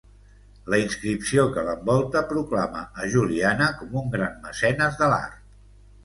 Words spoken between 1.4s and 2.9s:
que l'envolta proclama